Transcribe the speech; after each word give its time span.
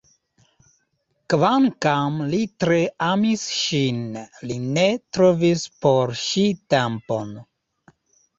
Kvankam 1.33 2.15
li 2.31 2.39
tre 2.63 2.79
amis 3.09 3.43
ŝin, 3.57 4.01
li 4.53 4.57
ne 4.79 4.87
trovis 5.19 5.67
por 5.85 6.17
ŝi 6.25 6.49
tempon. 6.77 7.39